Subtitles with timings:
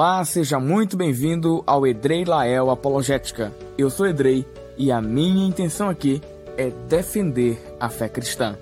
[0.00, 3.52] Olá, seja muito bem-vindo ao Edrei Lael Apologética.
[3.76, 4.46] Eu sou Edrei
[4.78, 6.22] e a minha intenção aqui
[6.56, 8.56] é defender a fé cristã.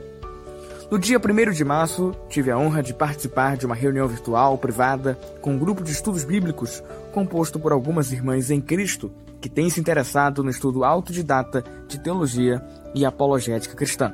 [0.90, 5.16] No dia 1 de março, tive a honra de participar de uma reunião virtual privada
[5.40, 9.08] com um grupo de estudos bíblicos composto por algumas irmãs em Cristo
[9.40, 12.60] que têm se interessado no estudo autodidata de teologia
[12.96, 14.12] e apologética cristã.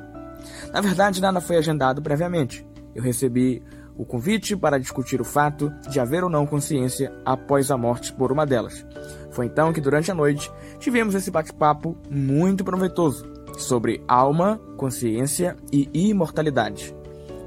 [0.71, 2.63] Na verdade, nada foi agendado previamente.
[2.93, 3.63] Eu recebi
[3.97, 8.31] o convite para discutir o fato de haver ou não consciência após a morte por
[8.31, 8.85] uma delas.
[9.31, 13.25] Foi então que, durante a noite, tivemos esse bate-papo muito proveitoso
[13.57, 16.95] sobre alma, consciência e imortalidade.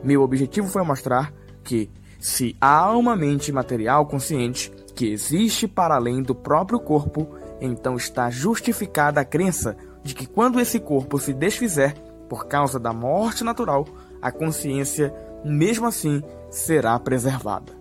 [0.03, 6.23] Meu objetivo foi mostrar que, se há uma mente material consciente que existe para além
[6.23, 7.29] do próprio corpo,
[7.61, 11.95] então está justificada a crença de que quando esse corpo se desfizer
[12.29, 13.87] por causa da morte natural,
[14.21, 17.77] a consciência, mesmo assim, será preservada.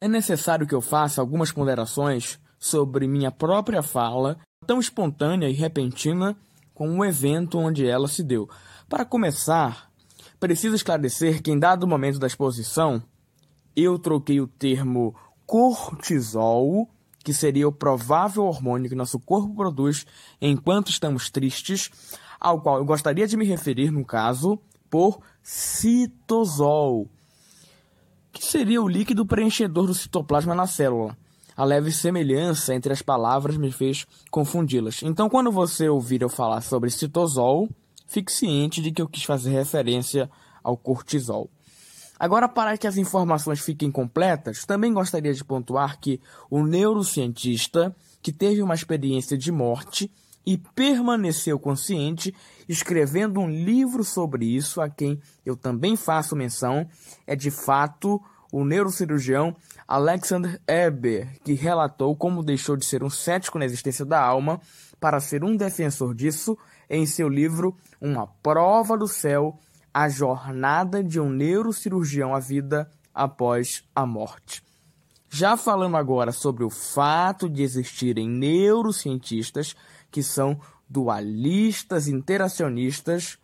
[0.00, 6.36] É necessário que eu faça algumas ponderações sobre minha própria fala, tão espontânea e repentina
[6.74, 8.48] como o evento onde ela se deu.
[8.88, 9.88] Para começar,
[10.40, 13.02] Preciso esclarecer que, em dado momento da exposição,
[13.82, 15.14] eu troquei o termo
[15.46, 16.88] cortisol,
[17.22, 20.04] que seria o provável hormônio que nosso corpo produz
[20.40, 21.90] enquanto estamos tristes,
[22.40, 24.58] ao qual eu gostaria de me referir, no caso,
[24.90, 27.08] por citosol,
[28.32, 31.16] que seria o líquido preenchedor do citoplasma na célula.
[31.56, 35.02] A leve semelhança entre as palavras me fez confundi-las.
[35.02, 37.68] Então, quando você ouvir eu falar sobre citosol,
[38.06, 40.30] fique ciente de que eu quis fazer referência
[40.62, 41.50] ao cortisol.
[42.18, 48.32] Agora, para que as informações fiquem completas, também gostaria de pontuar que o neurocientista que
[48.32, 50.10] teve uma experiência de morte
[50.44, 52.34] e permaneceu consciente,
[52.68, 56.88] escrevendo um livro sobre isso, a quem eu também faço menção,
[57.26, 59.54] é de fato o neurocirurgião
[59.86, 64.60] Alexander Eber, que relatou como deixou de ser um cético na existência da alma
[64.98, 66.56] para ser um defensor disso
[66.88, 69.58] em seu livro Uma Prova do Céu
[70.00, 74.62] A Jornada de um Neurocirurgião à Vida Após a Morte.
[75.28, 79.74] Já falando agora sobre o fato de existirem neurocientistas
[80.08, 83.38] que são dualistas interacionistas,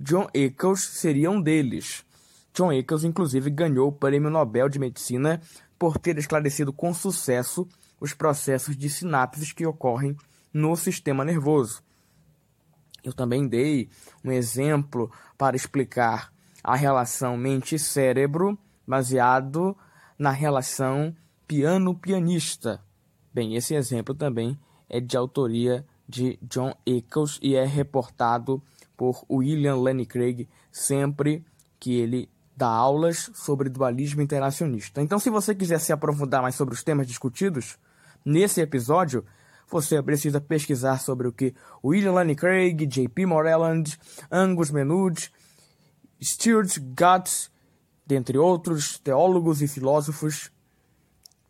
[0.00, 2.02] John Eccles seria um deles.
[2.54, 5.38] John Eccles, inclusive, ganhou o Prêmio Nobel de Medicina
[5.78, 7.68] por ter esclarecido com sucesso
[8.00, 10.16] os processos de sinapses que ocorrem
[10.50, 11.82] no sistema nervoso.
[13.04, 13.88] Eu também dei
[14.24, 16.32] um exemplo para explicar
[16.62, 19.76] a relação mente-cérebro baseado
[20.18, 21.14] na relação
[21.46, 22.80] piano-pianista.
[23.32, 28.62] Bem, esse exemplo também é de autoria de John Eccles e é reportado
[28.96, 31.44] por William Lane Craig sempre
[31.78, 35.02] que ele dá aulas sobre dualismo interacionista.
[35.02, 37.76] Então, se você quiser se aprofundar mais sobre os temas discutidos
[38.24, 39.24] nesse episódio,
[39.74, 41.52] você precisa pesquisar sobre o que
[41.82, 43.26] William Lane Craig, J.P.
[43.26, 43.98] Moreland,
[44.30, 45.32] Angus Menude,
[46.22, 47.50] Stuart Guts,
[48.06, 50.52] dentre outros teólogos e filósofos,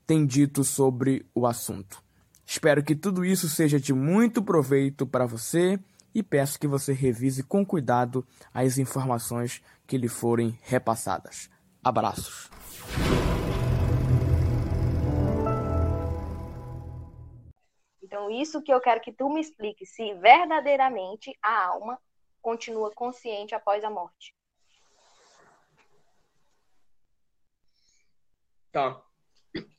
[0.06, 2.02] têm dito sobre o assunto.
[2.46, 5.78] Espero que tudo isso seja de muito proveito para você
[6.14, 11.50] e peço que você revise com cuidado as informações que lhe forem repassadas.
[11.82, 12.48] Abraços.
[18.04, 21.98] Então, isso que eu quero que tu me explique, se verdadeiramente a alma
[22.42, 24.36] continua consciente após a morte.
[28.70, 29.02] Tá.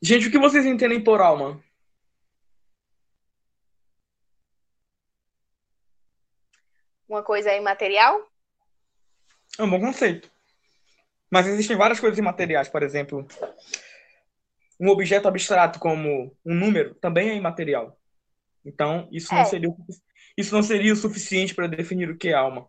[0.02, 1.64] Gente, o que vocês entendem por alma?
[7.08, 8.28] Uma coisa é imaterial?
[9.60, 10.32] É um bom conceito.
[11.30, 13.28] Mas existem várias coisas imateriais, por exemplo,
[14.80, 17.96] um objeto abstrato como um número também é imaterial.
[18.66, 19.38] Então, isso é.
[19.38, 19.70] não seria
[20.38, 22.68] isso não seria o suficiente para definir o que é alma.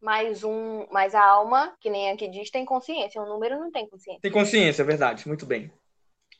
[0.00, 3.20] Mas um, mas a alma, que nem aqui diz, tem consciência.
[3.20, 4.20] O número não tem consciência.
[4.20, 5.26] Tem consciência, é verdade.
[5.28, 5.72] Muito bem.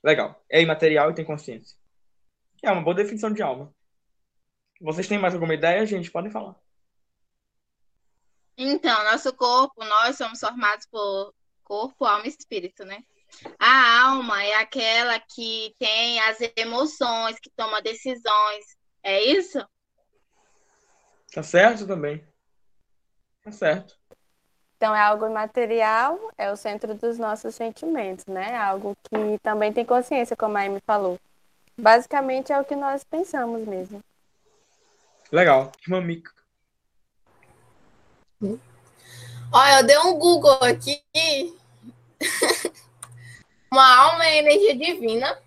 [0.02, 0.42] Legal.
[0.50, 1.76] É imaterial e tem consciência.
[2.62, 3.72] É uma boa definição de alma.
[4.80, 6.10] Vocês têm mais alguma ideia, gente?
[6.10, 6.56] Podem falar.
[8.56, 13.02] Então, nosso corpo, nós somos formados por corpo, alma e espírito, né?
[13.58, 18.76] A alma é aquela que tem as emoções, que toma decisões.
[19.02, 19.58] É isso?
[21.32, 22.24] Tá certo também.
[23.42, 23.98] Tá certo.
[24.76, 28.56] Então, é algo imaterial, é o centro dos nossos sentimentos, né?
[28.56, 31.18] Algo que também tem consciência, como a Amy falou.
[31.76, 34.02] Basicamente, é o que nós pensamos mesmo.
[35.30, 35.70] Legal.
[35.82, 36.32] Irmã Mica.
[39.52, 41.02] Olha, eu dei um Google aqui.
[43.72, 45.38] Uma alma é energia divina,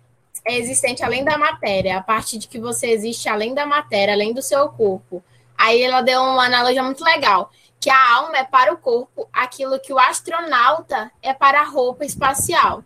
[0.46, 4.32] é existente além da matéria, a parte de que você existe além da matéria, além
[4.32, 5.22] do seu corpo.
[5.56, 9.78] Aí ela deu uma analogia muito legal que a alma é para o corpo aquilo
[9.78, 12.82] que o astronauta é para a roupa espacial.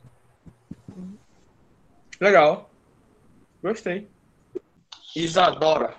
[2.20, 2.68] Legal.
[3.62, 4.10] Gostei.
[5.14, 5.94] Isadora.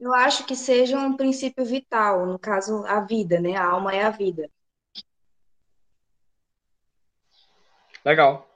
[0.00, 3.54] Eu acho que seja um princípio vital, no caso, a vida, né?
[3.54, 4.50] A alma é a vida.
[8.04, 8.48] Legal.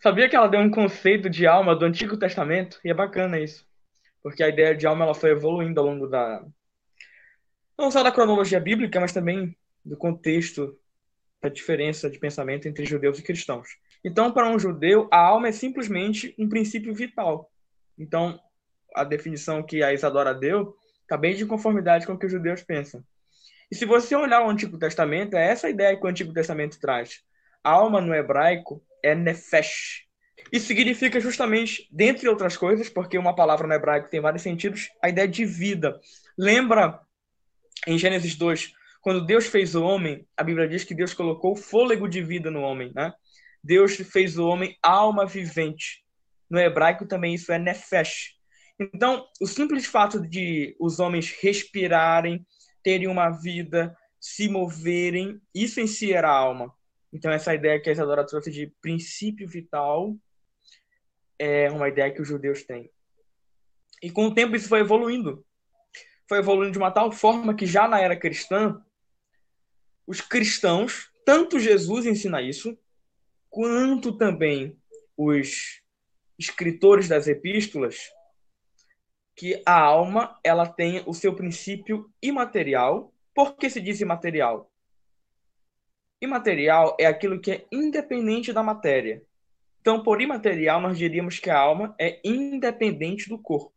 [0.00, 2.78] Sabia que ela deu um conceito de alma do Antigo Testamento?
[2.84, 3.66] E é bacana isso.
[4.22, 6.44] Porque a ideia de alma ela foi evoluindo ao longo da,
[7.78, 10.78] não só da cronologia bíblica, mas também do contexto
[11.42, 13.68] da diferença de pensamento entre judeus e cristãos.
[14.02, 17.50] Então, para um judeu, a alma é simplesmente um princípio vital.
[17.98, 18.40] Então,
[18.94, 22.62] a definição que a Isadora deu está bem de conformidade com o que os judeus
[22.62, 23.04] pensam.
[23.70, 27.22] E se você olhar o Antigo Testamento, é essa ideia que o Antigo Testamento traz.
[27.64, 30.04] Alma no hebraico é nefesh.
[30.52, 35.08] Isso significa justamente, dentre outras coisas, porque uma palavra no hebraico tem vários sentidos, a
[35.08, 35.98] ideia de vida.
[36.36, 37.00] Lembra
[37.86, 42.06] em Gênesis 2, quando Deus fez o homem, a Bíblia diz que Deus colocou fôlego
[42.06, 43.12] de vida no homem, né?
[43.62, 46.04] Deus fez o homem alma vivente.
[46.50, 48.34] No hebraico também isso é nefesh.
[48.78, 52.46] Então, o simples fato de os homens respirarem,
[52.82, 56.72] terem uma vida, se moverem, isso em si era alma.
[57.14, 60.14] Então, essa ideia que a Isadora trouxe de princípio vital
[61.38, 62.90] é uma ideia que os judeus têm.
[64.02, 65.46] E com o tempo isso foi evoluindo
[66.28, 68.80] foi evoluindo de uma tal forma que já na era cristã,
[70.06, 72.78] os cristãos, tanto Jesus ensina isso,
[73.50, 74.78] quanto também
[75.16, 75.82] os
[76.38, 78.10] escritores das epístolas,
[79.36, 83.12] que a alma ela tem o seu princípio imaterial.
[83.34, 84.70] Por que se diz imaterial?
[86.24, 89.22] Imaterial é aquilo que é independente da matéria.
[89.80, 93.74] Então, por imaterial, nós diríamos que a alma é independente do corpo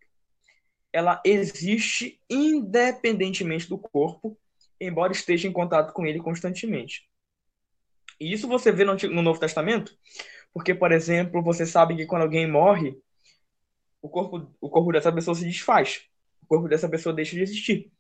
[0.97, 4.37] ela existe independentemente do corpo,
[4.79, 7.07] embora esteja em contato com ele constantemente.
[8.19, 9.95] E isso você vê no, no Novo Testamento,
[10.51, 12.97] porque, por exemplo, você sabe que quando alguém morre,
[14.01, 16.01] o corpo, o corpo dessa pessoa se desfaz,
[16.41, 17.91] o corpo dessa pessoa deixa de existir.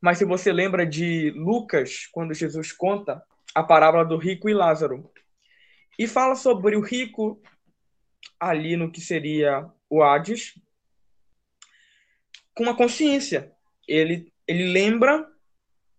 [0.00, 3.22] Mas se você lembra de Lucas, quando Jesus conta
[3.54, 5.10] a parábola do rico e Lázaro,
[5.98, 7.42] e fala sobre o rico
[8.38, 10.54] ali no que seria o Hades,
[12.54, 13.52] com uma consciência.
[13.86, 15.26] Ele, ele lembra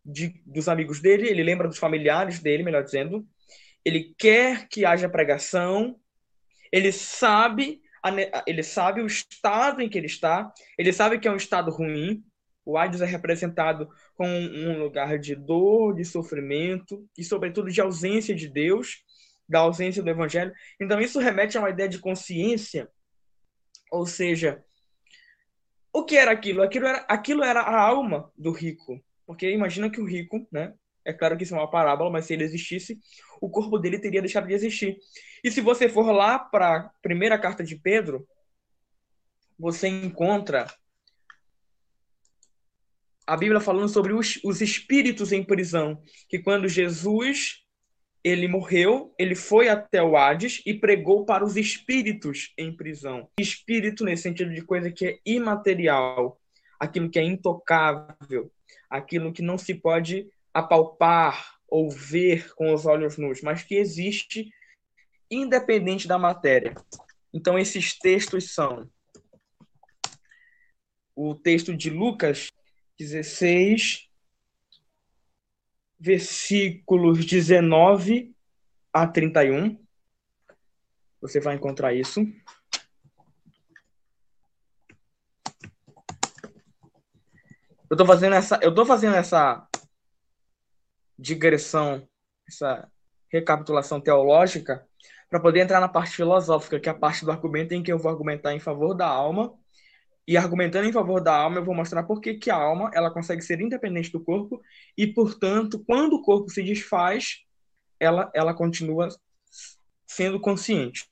[0.05, 3.27] de, dos amigos dele, ele lembra dos familiares dele, melhor dizendo.
[3.83, 5.99] Ele quer que haja pregação.
[6.71, 7.81] Ele sabe,
[8.45, 10.51] ele sabe o estado em que ele está.
[10.77, 12.23] Ele sabe que é um estado ruim.
[12.65, 18.35] O Hades é representado com um lugar de dor, de sofrimento e, sobretudo, de ausência
[18.35, 19.01] de Deus,
[19.47, 20.53] da ausência do Evangelho.
[20.77, 22.89] Então, isso remete a uma ideia de consciência,
[23.89, 24.61] ou seja,
[25.93, 26.61] o que era aquilo?
[26.61, 29.01] Aquilo era, aquilo era a alma do rico.
[29.25, 30.73] Porque imagina que o rico, né?
[31.05, 32.99] É claro que isso é uma parábola, mas se ele existisse,
[33.39, 34.97] o corpo dele teria deixado de existir.
[35.41, 38.27] E se você for lá para a primeira carta de Pedro,
[39.57, 40.67] você encontra
[43.29, 47.63] a Bíblia falando sobre os, os espíritos em prisão, que quando Jesus
[48.23, 53.29] ele morreu, ele foi até o Hades e pregou para os espíritos em prisão.
[53.39, 56.41] Espírito nesse sentido de coisa que é imaterial,
[56.79, 58.51] aquilo que é intocável,
[58.89, 64.49] aquilo que não se pode apalpar ou ver com os olhos nus, mas que existe
[65.29, 66.73] independente da matéria.
[67.31, 68.89] Então esses textos são
[71.15, 72.49] o texto de Lucas
[72.99, 74.09] 16,
[75.97, 78.35] versículos 19
[78.91, 79.79] a 31.
[81.21, 82.21] Você vai encontrar isso.
[87.89, 89.67] Eu estou fazendo essa, eu tô fazendo essa
[91.17, 92.07] digressão,
[92.47, 92.91] essa
[93.31, 94.85] recapitulação teológica
[95.29, 97.97] para poder entrar na parte filosófica, que é a parte do argumento em que eu
[97.97, 99.57] vou argumentar em favor da alma
[100.29, 103.09] e argumentando em favor da alma, eu vou mostrar por que, que a alma ela
[103.09, 104.61] consegue ser independente do corpo
[104.95, 107.39] e, portanto, quando o corpo se desfaz,
[107.99, 109.09] ela, ela continua
[110.05, 111.03] sendo consciente.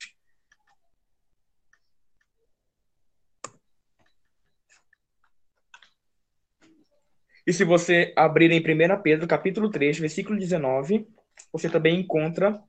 [7.44, 11.08] E se você abrir em 1 Pedro, capítulo 3, versículo 19,
[11.52, 12.62] você também encontra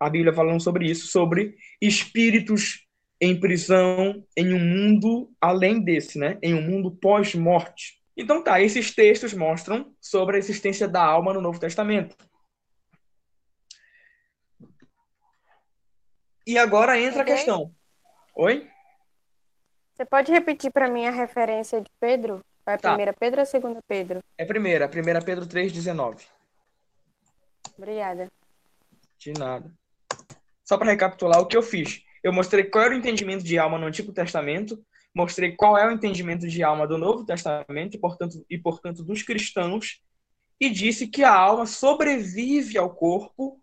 [0.00, 2.81] a Bíblia falando sobre isso, sobre espíritos
[3.22, 6.40] em prisão em um mundo além desse, né?
[6.42, 8.02] Em um mundo pós-morte.
[8.16, 12.16] Então tá, esses textos mostram sobre a existência da alma no Novo Testamento.
[16.44, 17.72] E agora entra a questão.
[18.34, 18.68] Oi?
[19.94, 22.44] Você pode repetir para mim a referência de Pedro?
[22.66, 22.88] É a tá.
[22.88, 24.18] primeira Pedro ou a segunda Pedro?
[24.36, 26.26] É a primeira, a primeira Pedro 3,19.
[27.78, 28.28] Obrigada.
[29.16, 29.72] De nada.
[30.64, 32.02] Só para recapitular o que eu fiz.
[32.22, 34.82] Eu mostrei qual era o entendimento de alma no Antigo Testamento,
[35.14, 39.22] mostrei qual é o entendimento de alma do Novo Testamento e, portanto, e, portanto dos
[39.22, 40.00] cristãos,
[40.60, 43.60] e disse que a alma sobrevive ao corpo,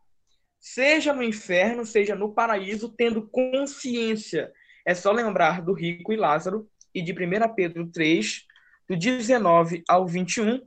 [0.59, 4.51] seja no inferno, seja no paraíso, tendo consciência.
[4.85, 8.43] É só lembrar do rico e Lázaro e de 1 Pedro 3,
[8.87, 10.61] do 19 ao 21,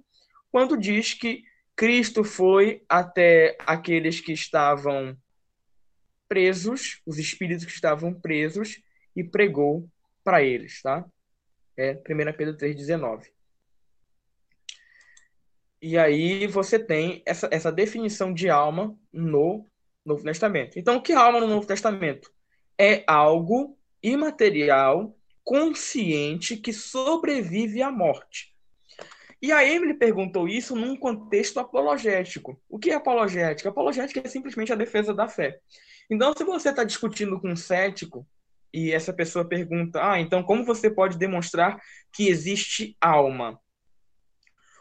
[0.50, 1.42] quando diz que
[1.76, 5.16] Cristo foi até aqueles que estavam
[6.32, 8.80] presos, os espíritos que estavam presos,
[9.14, 9.86] e pregou
[10.24, 11.04] para eles, tá?
[11.76, 11.98] É 1
[12.34, 13.26] Pedro 3,19.
[15.82, 19.68] E aí você tem essa, essa definição de alma no
[20.06, 20.78] Novo Testamento.
[20.78, 22.32] Então, o que é alma no Novo Testamento?
[22.78, 28.56] É algo imaterial, consciente, que sobrevive à morte.
[29.42, 32.58] E a Emily perguntou isso num contexto apologético.
[32.70, 33.68] O que é apologética?
[33.68, 35.60] Apologética é simplesmente a defesa da fé.
[36.12, 38.28] Então, se você está discutindo com um cético
[38.70, 41.80] e essa pessoa pergunta: Ah, então como você pode demonstrar
[42.12, 43.58] que existe alma?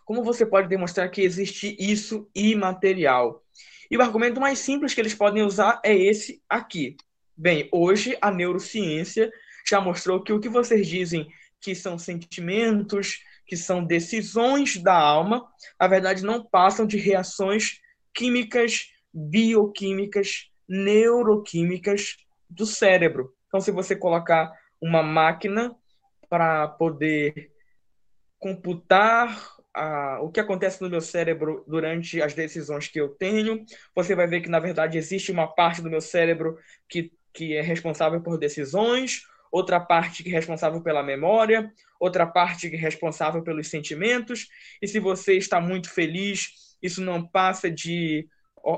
[0.04, 3.46] Como você pode demonstrar que existe isso imaterial?
[3.90, 6.98] E o argumento mais simples que eles podem usar é esse aqui.
[7.38, 9.32] Bem, hoje a neurociência
[9.66, 15.48] já mostrou que o que vocês dizem que são sentimentos, que são decisões da alma,
[15.80, 17.80] na verdade não passam de reações
[18.14, 22.16] químicas, bioquímicas neuroquímicas
[22.50, 23.34] do cérebro.
[23.48, 24.50] Então, se você colocar
[24.80, 25.76] uma máquina
[26.30, 27.52] para poder
[28.40, 29.38] computar
[30.22, 34.42] o que acontece no meu cérebro durante as decisões que eu tenho, você vai ver
[34.42, 36.58] que, na verdade, existe uma parte do meu cérebro
[36.90, 42.70] que, que é responsável por decisões, outra parte que é responsável pela memória, outra parte
[42.70, 44.48] que é responsável pelos sentimentos.
[44.82, 48.28] E se você está muito feliz, isso não passa de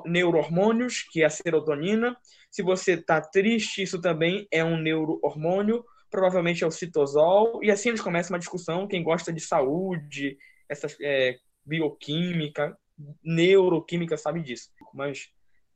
[0.05, 2.15] neurohormônios, que é a serotonina.
[2.49, 7.63] Se você está triste, isso também é um neurohormônio, provavelmente é o citosol.
[7.63, 8.87] E assim eles começam uma discussão.
[8.87, 10.37] Quem gosta de saúde,
[10.69, 12.77] essa é, bioquímica,
[13.23, 14.69] neuroquímica sabe disso.
[14.93, 15.29] Mas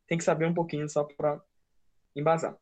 [0.08, 1.42] tem que saber um pouquinho só para
[2.16, 2.58] embasar.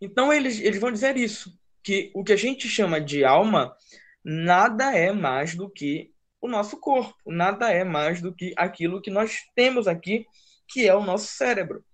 [0.00, 3.74] Então eles, eles vão dizer isso, que o que a gente chama de alma
[4.24, 7.14] nada é mais do que o nosso corpo.
[7.26, 10.24] Nada é mais do que aquilo que nós temos aqui,
[10.68, 11.84] que é o nosso cérebro.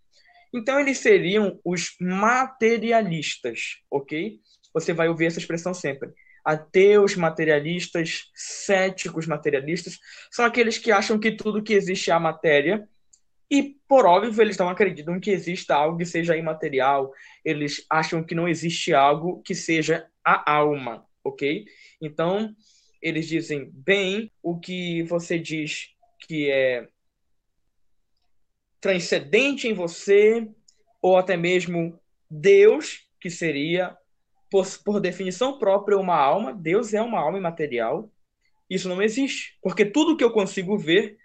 [0.54, 4.38] Então, eles seriam os materialistas, ok?
[4.72, 6.10] Você vai ouvir essa expressão sempre.
[6.44, 9.98] Ateus materialistas, céticos materialistas,
[10.30, 12.88] são aqueles que acham que tudo que existe é a matéria,
[13.50, 17.12] e, por óbvio, eles não acreditam que exista algo que seja imaterial,
[17.44, 21.64] eles acham que não existe algo que seja a alma, ok?
[22.00, 22.54] Então,
[23.06, 26.88] eles dizem bem o que você diz que é
[28.80, 30.48] transcendente em você,
[31.00, 33.96] ou até mesmo Deus, que seria,
[34.50, 36.52] por, por definição própria, uma alma.
[36.52, 38.10] Deus é uma alma imaterial.
[38.68, 41.16] Isso não existe, porque tudo que eu consigo ver,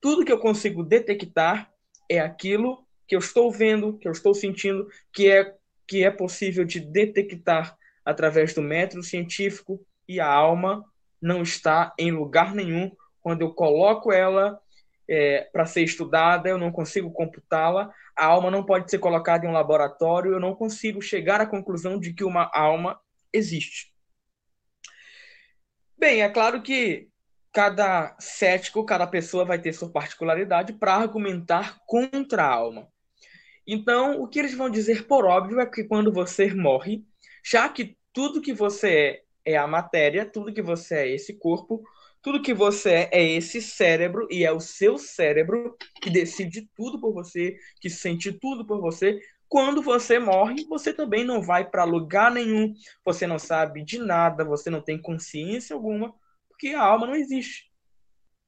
[0.00, 1.72] tudo que eu consigo detectar
[2.08, 5.54] é aquilo que eu estou vendo, que eu estou sentindo, que é
[5.86, 10.84] que é possível de detectar através do método científico e a alma
[11.20, 12.90] não está em lugar nenhum.
[13.20, 14.60] Quando eu coloco ela
[15.08, 17.92] é, para ser estudada, eu não consigo computá-la.
[18.16, 21.98] A alma não pode ser colocada em um laboratório, eu não consigo chegar à conclusão
[21.98, 23.00] de que uma alma
[23.32, 23.92] existe.
[25.96, 27.08] Bem, é claro que
[27.52, 32.88] cada cético, cada pessoa vai ter sua particularidade para argumentar contra a alma.
[33.66, 37.04] Então, o que eles vão dizer por óbvio é que quando você morre,
[37.44, 41.82] já que tudo que você é é a matéria, tudo que você é esse corpo,
[42.20, 47.00] tudo que você é é esse cérebro e é o seu cérebro que decide tudo
[47.00, 49.18] por você, que sente tudo por você.
[49.48, 52.74] Quando você morre, você também não vai para lugar nenhum,
[53.04, 56.14] você não sabe de nada, você não tem consciência alguma,
[56.48, 57.70] porque a alma não existe.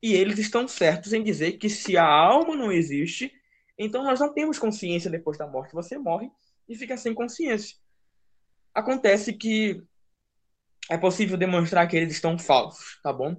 [0.02, 3.32] E eles estão certos em dizer que se a alma não existe,
[3.78, 5.72] então nós não temos consciência depois da morte.
[5.74, 6.30] Você morre
[6.68, 7.76] e fica sem consciência.
[8.74, 9.82] Acontece que
[10.90, 13.36] é possível demonstrar que eles estão falsos, tá bom?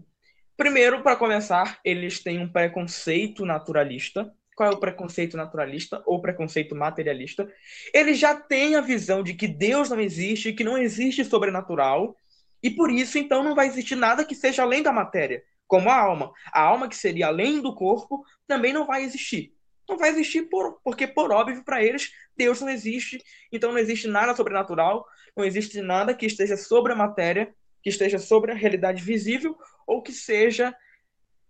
[0.55, 4.31] Primeiro, para começar, eles têm um preconceito naturalista.
[4.55, 7.51] Qual é o preconceito naturalista ou preconceito materialista?
[7.93, 12.15] Eles já têm a visão de que Deus não existe, que não existe sobrenatural,
[12.63, 15.95] e por isso, então, não vai existir nada que seja além da matéria, como a
[15.99, 16.31] alma.
[16.53, 19.51] A alma que seria além do corpo também não vai existir.
[19.91, 23.21] Não vai existir por, porque, por óbvio, para eles, Deus não existe,
[23.51, 25.05] então não existe nada sobrenatural,
[25.35, 29.53] não existe nada que esteja sobre a matéria, que esteja sobre a realidade visível
[29.85, 30.73] ou que seja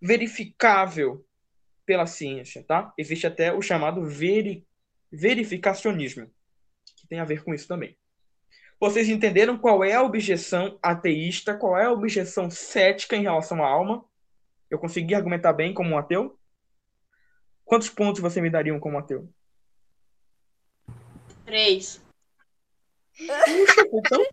[0.00, 1.24] verificável
[1.86, 2.92] pela ciência, tá?
[2.98, 4.66] Existe até o chamado veri
[5.12, 6.28] verificacionismo,
[6.96, 7.96] que tem a ver com isso também.
[8.80, 13.68] Vocês entenderam qual é a objeção ateísta, qual é a objeção cética em relação à
[13.68, 14.04] alma?
[14.68, 16.36] Eu consegui argumentar bem como um ateu?
[17.64, 19.28] Quantos pontos você me daria como ateu?
[21.44, 22.02] Três.
[23.18, 24.26] Então,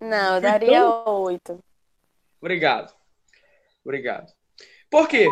[0.00, 1.62] Não, eu daria oito.
[2.40, 2.94] Obrigado.
[3.84, 4.32] Obrigado.
[4.90, 5.26] Por quê?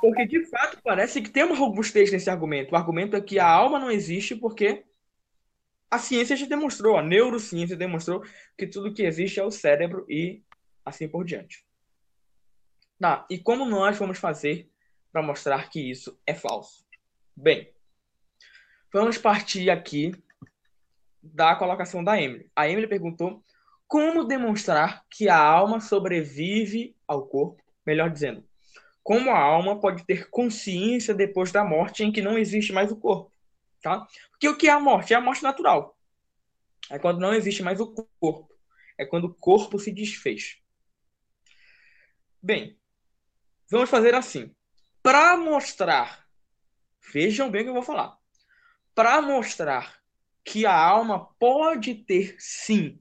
[0.00, 2.72] Porque, de fato, parece que tem uma robustez nesse argumento.
[2.72, 4.84] O argumento é que a alma não existe porque
[5.90, 8.24] a ciência já demonstrou, a neurociência demonstrou
[8.56, 10.42] que tudo que existe é o cérebro e
[10.84, 11.66] assim por diante.
[12.98, 14.70] Tá, e como nós vamos fazer
[15.12, 16.86] para mostrar que isso é falso?
[17.36, 17.72] Bem,
[18.92, 20.12] vamos partir aqui
[21.22, 22.50] da colocação da Emily.
[22.54, 23.44] A Emily perguntou
[23.86, 28.44] como demonstrar que a alma sobrevive ao corpo, melhor dizendo,
[29.02, 32.96] como a alma pode ter consciência depois da morte em que não existe mais o
[32.96, 33.32] corpo,
[33.82, 34.06] tá?
[34.30, 35.12] Porque o que é a morte?
[35.12, 35.96] É a morte natural.
[36.90, 38.48] É quando não existe mais o corpo.
[38.96, 40.58] É quando o corpo se desfez.
[42.42, 42.78] Bem,
[43.72, 44.54] vamos fazer assim.
[45.02, 46.26] Para mostrar,
[47.12, 48.16] vejam bem o que eu vou falar.
[48.94, 49.98] Para mostrar
[50.44, 53.00] que a alma pode ter sim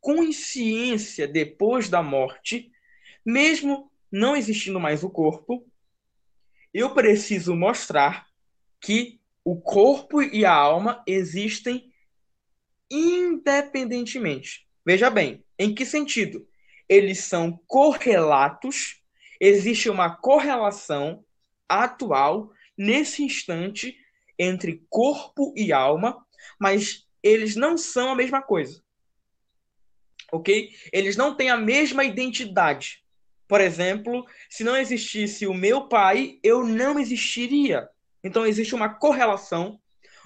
[0.00, 2.70] consciência depois da morte,
[3.24, 5.66] mesmo não existindo mais o corpo,
[6.74, 8.26] eu preciso mostrar
[8.80, 11.92] que o corpo e a alma existem
[12.90, 14.68] independentemente.
[14.84, 16.46] Veja bem, em que sentido?
[16.88, 19.01] Eles são correlatos,
[19.46, 21.24] existe uma correlação
[21.68, 23.96] atual nesse instante
[24.38, 26.24] entre corpo e alma,
[26.58, 28.82] mas eles não são a mesma coisa
[30.32, 30.70] ok?
[30.90, 33.04] Eles não têm a mesma identidade.
[33.46, 37.86] Por exemplo, se não existisse o meu pai, eu não existiria.
[38.24, 39.78] Então existe uma correlação,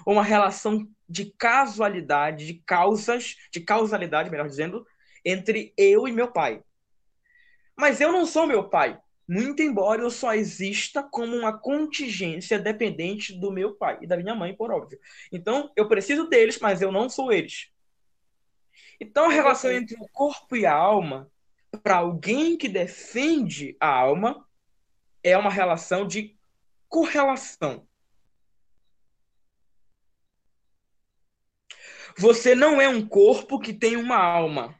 [0.05, 4.87] uma relação de casualidade, de causas, de causalidade, melhor dizendo,
[5.25, 6.63] entre eu e meu pai.
[7.75, 13.33] Mas eu não sou meu pai, muito embora eu só exista como uma contingência dependente
[13.33, 14.99] do meu pai e da minha mãe, por óbvio.
[15.31, 17.69] Então, eu preciso deles, mas eu não sou eles.
[18.99, 21.29] Então, a relação entre o corpo e a alma,
[21.83, 24.47] para alguém que defende a alma,
[25.21, 26.37] é uma relação de
[26.87, 27.85] correlação.
[32.17, 34.79] Você não é um corpo que tem uma alma.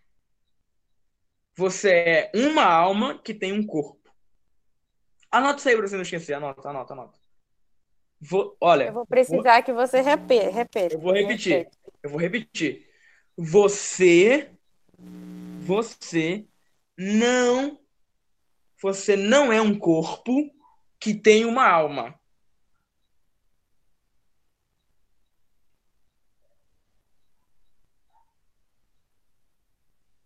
[1.56, 3.97] Você é uma alma que tem um corpo.
[5.32, 6.34] Anota isso aí para você não esquecer.
[6.34, 7.20] Anota, anota, anota.
[8.20, 8.86] Vou, olha.
[8.86, 9.64] Eu vou precisar vou...
[9.64, 10.50] que você repita.
[10.50, 11.58] repita eu vou repetir.
[11.58, 11.78] Repita.
[12.04, 12.88] Eu vou repetir
[13.38, 14.52] você
[15.60, 16.48] você
[16.98, 17.80] não
[18.82, 20.52] você não é um corpo
[21.00, 22.20] que tem uma alma.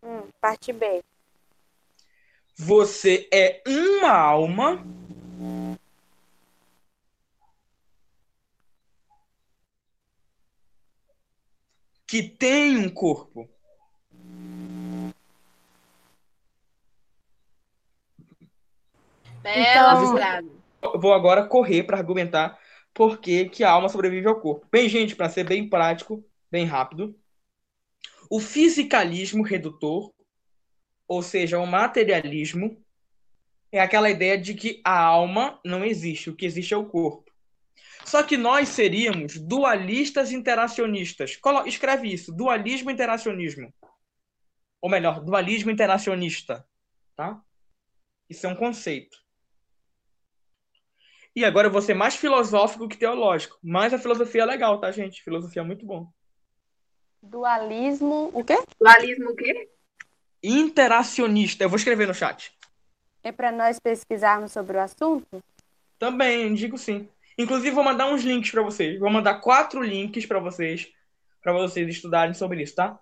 [0.04, 1.04] Hum, parte B.
[2.64, 4.86] Você é uma alma
[12.06, 13.50] que tem um corpo.
[19.42, 20.62] Bela então,
[20.94, 22.60] Eu vou agora correr para argumentar
[22.94, 24.68] por que, que a alma sobrevive ao corpo.
[24.72, 27.20] Bem, gente, para ser bem prático, bem rápido,
[28.30, 30.14] o fisicalismo redutor,
[31.12, 32.82] ou seja, o materialismo,
[33.70, 37.30] é aquela ideia de que a alma não existe, o que existe é o corpo.
[38.06, 41.38] Só que nós seríamos dualistas interacionistas.
[41.66, 43.74] Escreve isso, dualismo interacionismo.
[44.80, 46.66] Ou melhor, dualismo interacionista,
[47.14, 47.44] tá?
[48.30, 49.18] Isso é um conceito.
[51.36, 53.60] E agora eu vou ser mais filosófico que teológico.
[53.62, 55.22] Mas a filosofia é legal, tá, gente?
[55.22, 56.10] Filosofia é muito bom.
[57.22, 58.64] Dualismo, o quê?
[58.80, 59.70] Dualismo o quê?
[60.44, 61.64] Interacionista.
[61.64, 62.52] Eu vou escrever no chat.
[63.24, 65.44] É para nós pesquisarmos sobre o assunto?
[66.00, 67.08] Também, digo sim.
[67.38, 69.00] Inclusive, vou mandar uns links para vocês.
[69.00, 70.92] Vou mandar quatro links para vocês,
[71.42, 73.00] para vocês estudarem sobre isso, tá?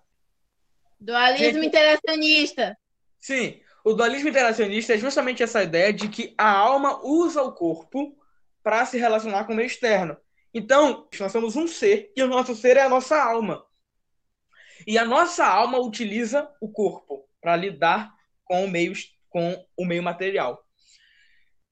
[1.00, 2.78] Dualismo Gente, interacionista.
[3.20, 3.62] Sim.
[3.84, 8.18] O dualismo interacionista é justamente essa ideia de que a alma usa o corpo
[8.62, 10.18] para se relacionar com o meio externo.
[10.54, 13.64] Então, nós somos um ser e o nosso ser é a nossa alma.
[14.86, 18.12] E a nossa alma utiliza o corpo para lidar
[18.44, 18.94] com o meio
[19.30, 20.64] com o meio material.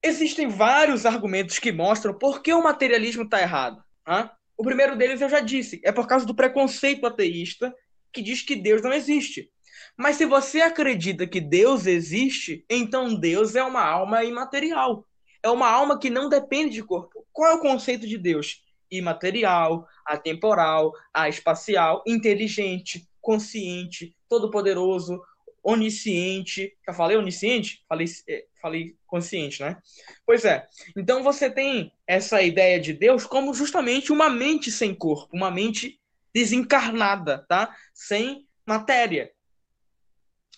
[0.02, 3.84] Existem vários argumentos que mostram por que o materialismo está errado.
[4.08, 4.30] Hein?
[4.56, 7.74] O primeiro deles eu já disse, é por causa do preconceito ateísta
[8.14, 9.52] que diz que Deus não existe.
[9.98, 15.06] Mas se você acredita que Deus existe, então Deus é uma alma imaterial.
[15.44, 17.26] É uma alma que não depende de corpo.
[17.32, 18.64] Qual é o conceito de Deus?
[18.90, 20.92] Imaterial, atemporal,
[21.28, 25.22] espacial, inteligente, consciente, todo-poderoso,
[25.68, 26.74] onisciente.
[26.88, 27.84] Já falei onisciente?
[27.90, 29.78] Falei, é, falei consciente, né?
[30.26, 30.66] Pois é.
[30.96, 36.00] Então você tem essa ideia de Deus como justamente uma mente sem corpo, uma mente
[36.34, 37.76] desencarnada, tá?
[37.94, 39.30] Sem matéria.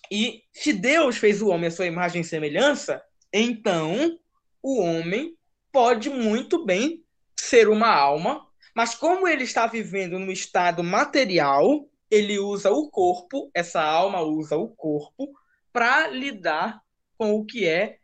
[0.08, 4.16] E se Deus fez o homem à sua imagem e semelhança, então
[4.62, 5.36] o homem
[5.72, 7.04] pode muito bem
[7.36, 8.46] ser uma alma,
[8.76, 14.56] mas como ele está vivendo no estado material, ele usa o corpo, essa alma usa
[14.56, 15.32] o corpo
[15.72, 16.82] para lidar
[17.16, 17.98] com o que é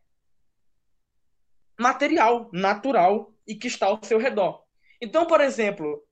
[1.78, 4.62] material, natural e que está ao seu redor.
[5.00, 6.02] Então, por exemplo,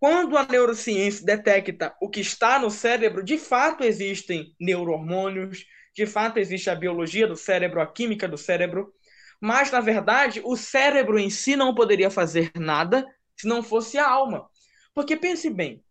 [0.00, 6.38] quando a neurociência detecta o que está no cérebro, de fato existem neurohormônios, de fato
[6.38, 8.92] existe a biologia do cérebro, a química do cérebro,
[9.40, 14.08] mas na verdade o cérebro em si não poderia fazer nada se não fosse a
[14.08, 14.48] alma.
[14.94, 15.84] Porque pense bem,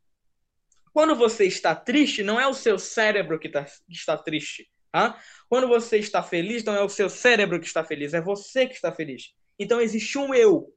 [0.94, 4.70] quando você está triste, não é o seu cérebro que, tá, que está triste.
[4.92, 5.18] Tá?
[5.48, 8.76] Quando você está feliz, não é o seu cérebro que está feliz, é você que
[8.76, 9.34] está feliz.
[9.58, 10.74] Então existe um eu.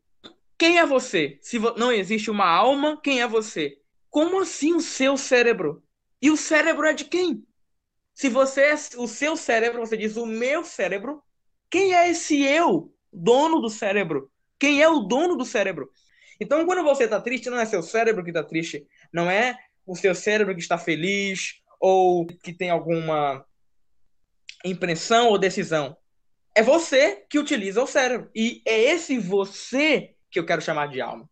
[0.56, 1.38] Quem é você?
[1.42, 3.76] Se não existe uma alma, quem é você?
[4.08, 5.82] Como assim o seu cérebro?
[6.22, 7.44] E o cérebro é de quem?
[8.14, 11.20] Se você é o seu cérebro, você diz o meu cérebro,
[11.68, 14.30] quem é esse eu, dono do cérebro?
[14.56, 15.90] Quem é o dono do cérebro?
[16.40, 19.96] Então, quando você está triste, não é seu cérebro que está triste, não é o
[19.96, 23.44] seu cérebro que está feliz ou que tem alguma
[24.64, 25.96] impressão ou decisão.
[26.54, 28.30] É você que utiliza o cérebro.
[28.34, 31.28] E é esse você que eu quero chamar de alma.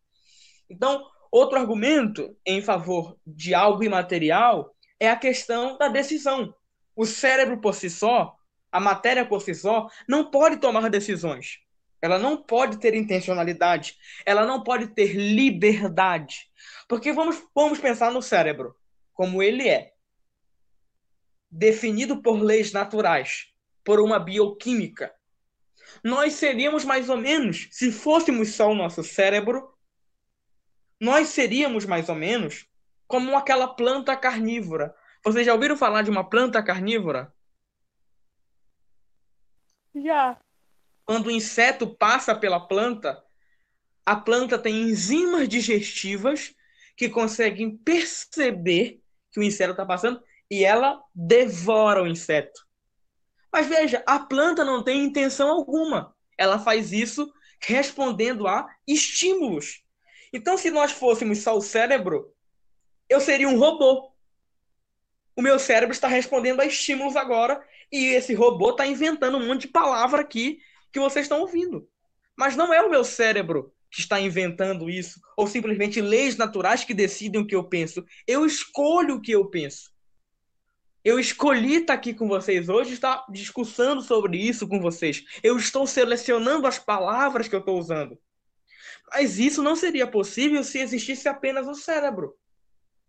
[0.69, 6.55] Então, outro argumento em favor de algo imaterial é a questão da decisão.
[6.95, 8.37] O cérebro por si só,
[8.71, 11.59] a matéria por si só, não pode tomar decisões.
[12.03, 13.97] Ela não pode ter intencionalidade.
[14.27, 16.51] Ela não pode ter liberdade.
[16.89, 18.75] Porque vamos, vamos pensar no cérebro,
[19.15, 19.93] como ele é.
[21.49, 23.53] Definido por leis naturais,
[23.85, 25.15] por uma bioquímica.
[26.03, 29.73] Nós seríamos mais ou menos, se fôssemos só o nosso cérebro,
[30.99, 32.67] nós seríamos mais ou menos
[33.07, 34.93] como aquela planta carnívora.
[35.23, 37.33] Vocês já ouviram falar de uma planta carnívora?
[39.95, 40.41] Já
[41.05, 43.23] quando o inseto passa pela planta,
[44.05, 46.55] a planta tem enzimas digestivas
[46.97, 52.67] que conseguem perceber que o inseto está passando e ela devora o inseto.
[53.53, 56.15] Mas veja, a planta não tem intenção alguma.
[56.39, 59.83] Ela faz isso respondendo a estímulos.
[60.33, 62.35] Então, se nós fôssemos só o cérebro,
[63.09, 64.13] eu seria um robô.
[65.37, 69.63] O meu cérebro está respondendo a estímulos agora e esse robô está inventando um monte
[69.63, 70.61] de palavra aqui
[70.93, 71.89] que vocês estão ouvindo.
[72.37, 76.95] Mas não é o meu cérebro que está inventando isso, ou simplesmente leis naturais que
[76.95, 78.05] decidem o que eu penso.
[78.27, 79.93] Eu escolho o que eu penso.
[81.05, 85.25] Eu escolhi estar aqui com vocês hoje, estar discussando sobre isso com vocês.
[85.43, 88.19] Eu estou selecionando as palavras que eu estou usando.
[89.11, 92.35] Mas isso não seria possível se existisse apenas o cérebro.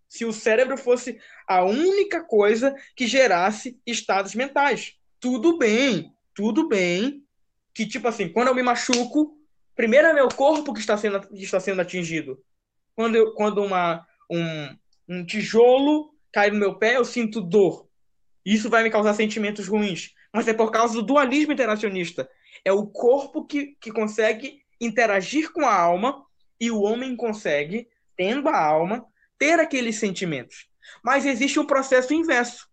[0.09, 1.17] Se o cérebro fosse
[1.47, 4.95] a única coisa que gerasse estados mentais.
[5.19, 7.22] Tudo bem, tudo bem
[7.73, 9.37] que, tipo assim, quando eu me machuco,
[9.75, 12.41] primeiro é meu corpo que está sendo, que está sendo atingido.
[12.95, 14.77] Quando, eu, quando uma, um,
[15.09, 17.87] um tijolo cai no meu pé, eu sinto dor.
[18.45, 20.13] Isso vai me causar sentimentos ruins.
[20.31, 22.29] Mas é por causa do dualismo interacionista.
[22.65, 26.25] É o corpo que, que consegue interagir com a alma
[26.59, 29.05] e o homem consegue, tendo a alma,
[29.37, 30.67] ter aqueles sentimentos.
[31.03, 32.67] Mas existe um processo inverso.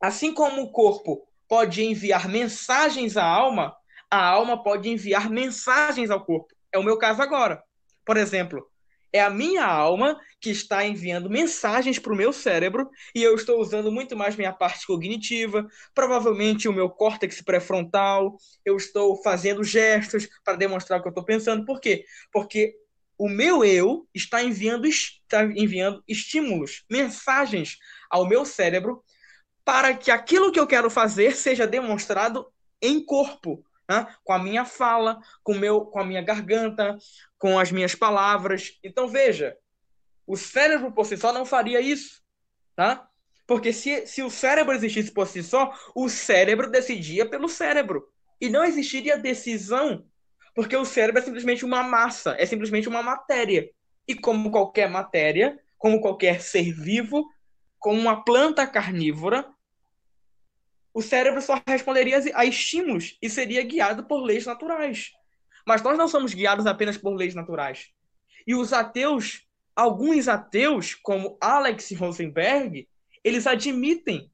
[0.00, 3.74] Assim como o corpo pode enviar mensagens à alma,
[4.10, 6.54] a alma pode enviar mensagens ao corpo.
[6.72, 7.62] É o meu caso agora.
[8.04, 8.66] Por exemplo,
[9.12, 13.60] é a minha alma que está enviando mensagens para o meu cérebro e eu estou
[13.60, 20.28] usando muito mais minha parte cognitiva, provavelmente o meu córtex pré-frontal, eu estou fazendo gestos
[20.44, 21.64] para demonstrar o que eu estou pensando.
[21.64, 22.04] Por quê?
[22.32, 22.74] Porque
[23.16, 27.78] o meu eu está enviando, está enviando estímulos, mensagens
[28.10, 29.02] ao meu cérebro
[29.64, 32.46] para que aquilo que eu quero fazer seja demonstrado
[32.80, 34.06] em corpo, né?
[34.22, 36.96] com a minha fala, com, meu, com a minha garganta,
[37.38, 38.78] com as minhas palavras.
[38.84, 39.56] Então, veja,
[40.26, 42.22] o cérebro por si só não faria isso,
[42.76, 43.08] tá?
[43.46, 48.06] Porque se, se o cérebro existisse por si só, o cérebro decidia pelo cérebro.
[48.38, 50.04] E não existiria decisão,
[50.54, 53.70] porque o cérebro é simplesmente uma massa, é simplesmente uma matéria.
[54.06, 57.26] E como qualquer matéria, como qualquer ser vivo,
[57.78, 59.48] como uma planta carnívora,
[60.92, 65.12] o cérebro só responderia a estímulos e seria guiado por leis naturais.
[65.66, 67.90] Mas nós não somos guiados apenas por leis naturais.
[68.46, 69.46] E os ateus,
[69.76, 72.88] alguns ateus, como Alex Rosenberg,
[73.22, 74.30] eles admitem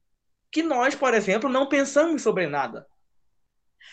[0.51, 2.87] que nós, por exemplo, não pensamos sobre nada.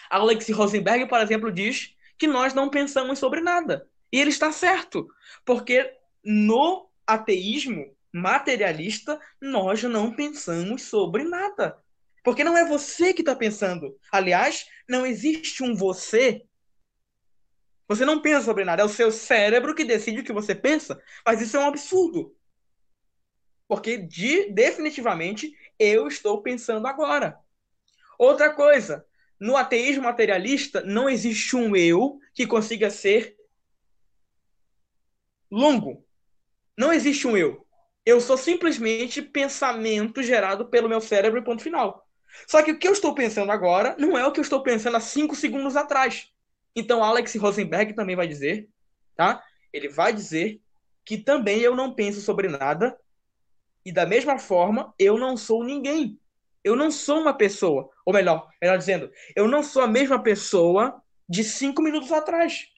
[0.09, 3.89] Alex Rosenberg, por exemplo, diz que nós não pensamos sobre nada.
[4.13, 5.09] E ele está certo,
[5.45, 5.93] porque
[6.25, 11.77] no ateísmo materialista nós não pensamos sobre nada.
[12.23, 13.99] Porque não é você que está pensando.
[14.11, 16.43] Aliás, não existe um você.
[17.89, 18.83] Você não pensa sobre nada.
[18.83, 21.03] É o seu cérebro que decide o que você pensa.
[21.27, 22.37] Mas isso é um absurdo.
[23.67, 27.39] Porque de, definitivamente eu estou pensando agora.
[28.19, 29.05] Outra coisa,
[29.41, 33.37] no ateísmo materialista não existe um eu que consiga ser
[35.51, 36.07] longo.
[36.79, 37.67] Não existe um eu.
[38.07, 42.07] Eu sou simplesmente pensamento gerado pelo meu cérebro ponto final.
[42.47, 44.97] Só que o que eu estou pensando agora não é o que eu estou pensando
[44.97, 46.33] há cinco segundos atrás.
[46.75, 48.69] Então, Alex Rosenberg também vai dizer,
[49.15, 49.43] tá?
[49.73, 50.61] Ele vai dizer
[51.05, 52.99] que também eu não penso sobre nada
[53.85, 56.19] e da mesma forma eu não sou ninguém.
[56.65, 61.03] Eu não sou uma pessoa, ou melhor, melhor dizendo, eu não sou a mesma pessoa
[61.29, 62.69] de cinco minutos atrás,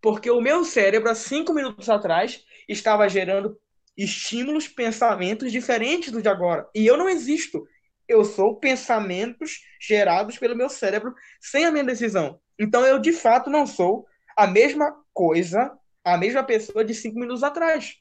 [0.00, 3.58] porque o meu cérebro há cinco minutos atrás estava gerando
[3.96, 7.66] estímulos, pensamentos diferentes do de agora e eu não existo
[8.08, 12.40] eu sou pensamentos gerados pelo meu cérebro sem a minha decisão.
[12.58, 17.42] Então eu de fato não sou a mesma coisa, a mesma pessoa de cinco minutos
[17.42, 17.96] atrás.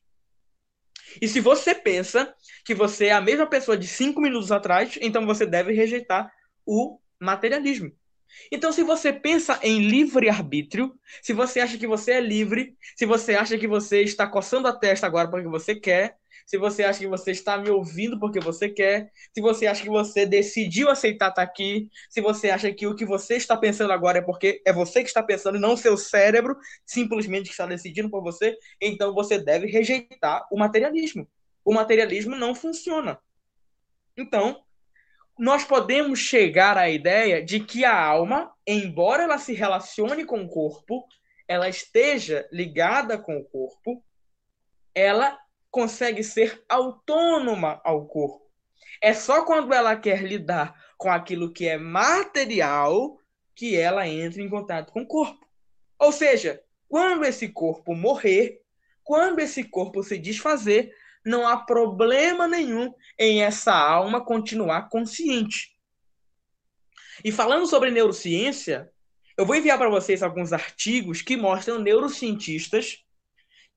[1.22, 2.34] E se você pensa
[2.64, 6.32] que você é a mesma pessoa de cinco minutos atrás, então você deve rejeitar
[6.66, 7.92] o materialismo.
[8.52, 13.36] Então, se você pensa em livre-arbítrio, se você acha que você é livre, se você
[13.36, 17.08] acha que você está coçando a testa agora porque você quer, se você acha que
[17.08, 21.42] você está me ouvindo porque você quer, se você acha que você decidiu aceitar estar
[21.42, 25.02] aqui, se você acha que o que você está pensando agora é porque é você
[25.02, 29.38] que está pensando e não seu cérebro simplesmente que está decidindo por você, então você
[29.38, 31.28] deve rejeitar o materialismo.
[31.64, 33.20] O materialismo não funciona.
[34.18, 34.64] Então,
[35.38, 40.50] nós podemos chegar à ideia de que a alma, embora ela se relacione com o
[40.50, 41.08] corpo,
[41.48, 44.04] ela esteja ligada com o corpo,
[44.94, 45.38] ela
[45.72, 48.46] consegue ser autônoma ao corpo.
[49.02, 53.18] É só quando ela quer lidar com aquilo que é material
[53.56, 55.48] que ela entra em contato com o corpo.
[55.98, 58.62] Ou seja, quando esse corpo morrer,
[59.04, 60.94] quando esse corpo se desfazer,
[61.26, 65.76] não há problema nenhum em essa alma continuar consciente.
[67.24, 68.92] E falando sobre neurociência,
[69.38, 73.04] eu vou enviar para vocês alguns artigos que mostram neurocientistas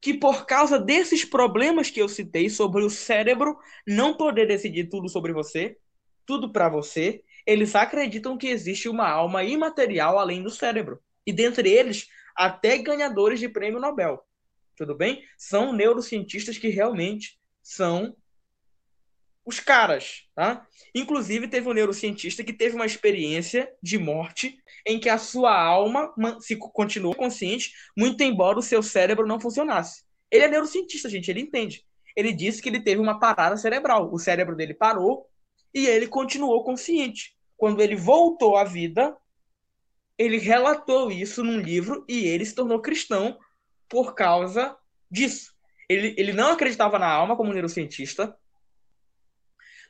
[0.05, 5.09] que por causa desses problemas que eu citei sobre o cérebro não poder decidir tudo
[5.09, 5.79] sobre você,
[6.27, 11.01] tudo para você, eles acreditam que existe uma alma imaterial além do cérebro.
[11.27, 14.23] E dentre eles, até ganhadores de prêmio Nobel.
[14.77, 15.25] Tudo bem?
[15.39, 18.15] São neurocientistas que realmente são
[19.45, 20.67] os caras, tá?
[20.95, 26.15] Inclusive, teve um neurocientista que teve uma experiência de morte em que a sua alma
[26.41, 30.03] se continuou consciente, muito embora o seu cérebro não funcionasse.
[30.31, 31.85] Ele é neurocientista, gente, ele entende.
[32.17, 34.13] Ele disse que ele teve uma parada cerebral.
[34.13, 35.27] O cérebro dele parou
[35.75, 37.35] e ele continuou consciente.
[37.57, 39.17] Quando ele voltou à vida,
[40.17, 43.39] ele relatou isso num livro e ele se tornou cristão
[43.89, 44.77] por causa
[45.11, 45.53] disso.
[45.89, 48.37] Ele, ele não acreditava na alma como neurocientista,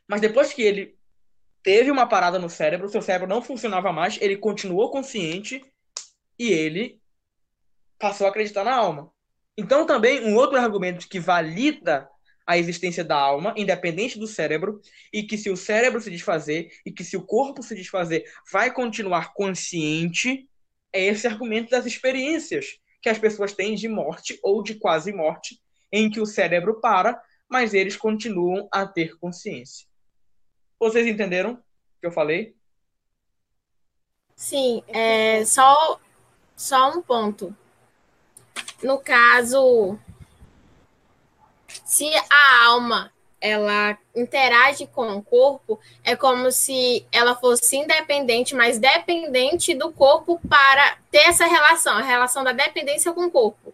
[0.08, 0.96] mas depois que ele
[1.62, 5.64] teve uma parada no cérebro, seu cérebro não funcionava mais, ele continuou consciente
[6.38, 7.00] e ele
[7.98, 9.10] passou a acreditar na alma.
[9.56, 12.08] Então, também, um outro argumento que valida
[12.46, 14.80] a existência da alma, independente do cérebro,
[15.12, 18.70] e que se o cérebro se desfazer e que se o corpo se desfazer, vai
[18.72, 20.46] continuar consciente,
[20.92, 25.58] é esse argumento das experiências que as pessoas têm de morte ou de quase morte,
[25.90, 29.86] em que o cérebro para, mas eles continuam a ter consciência.
[30.84, 31.56] Vocês entenderam o
[31.98, 32.54] que eu falei?
[34.36, 35.98] Sim, é só,
[36.54, 37.56] só um ponto.
[38.82, 39.98] No caso,
[41.86, 48.78] se a alma ela interage com o corpo, é como se ela fosse independente, mas
[48.78, 53.72] dependente do corpo para ter essa relação, a relação da dependência com o corpo,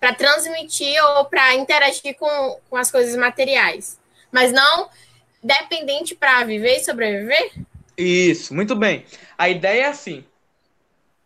[0.00, 3.96] para transmitir ou para interagir com, com as coisas materiais,
[4.32, 4.90] mas não
[5.42, 7.52] dependente para viver e sobreviver?
[7.96, 9.04] Isso, muito bem.
[9.36, 10.24] A ideia é assim.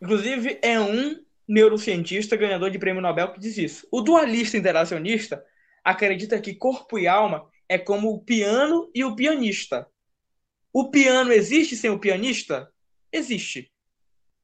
[0.00, 3.86] Inclusive, é um neurocientista ganhador de prêmio Nobel que diz isso.
[3.90, 5.44] O dualista interacionista
[5.84, 9.86] acredita que corpo e alma é como o piano e o pianista.
[10.72, 12.70] O piano existe sem o pianista?
[13.12, 13.70] Existe.